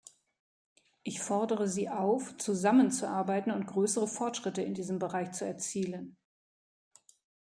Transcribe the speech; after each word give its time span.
Ich 1.03 1.19
fordere 1.21 1.67
sie 1.67 1.87
auf, 1.87 2.35
zusammenzuarbeiten 2.37 3.51
und 3.53 3.67
größere 3.67 4.07
Fortschritte 4.07 4.63
in 4.63 4.73
diesem 4.73 4.97
Bereich 4.97 5.31
zu 5.33 5.45
erzielen. 5.45 6.17